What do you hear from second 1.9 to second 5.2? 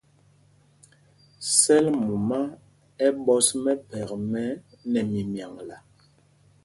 mumá ɛ ɓɔs mɛphɛk mɛ́ nɛ